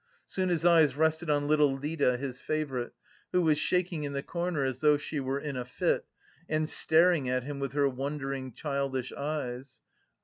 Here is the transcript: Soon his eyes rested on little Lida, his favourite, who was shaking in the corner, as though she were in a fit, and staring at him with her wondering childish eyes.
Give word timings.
Soon 0.25 0.49
his 0.49 0.65
eyes 0.65 0.97
rested 0.97 1.29
on 1.29 1.47
little 1.47 1.73
Lida, 1.77 2.17
his 2.17 2.41
favourite, 2.41 2.89
who 3.31 3.39
was 3.43 3.59
shaking 3.59 4.01
in 4.01 4.13
the 4.13 4.23
corner, 4.23 4.65
as 4.65 4.79
though 4.81 4.97
she 4.97 5.19
were 5.19 5.39
in 5.39 5.55
a 5.55 5.63
fit, 5.63 6.05
and 6.49 6.67
staring 6.67 7.29
at 7.29 7.43
him 7.43 7.59
with 7.59 7.73
her 7.73 7.87
wondering 7.87 8.51
childish 8.51 9.13
eyes. 9.13 9.81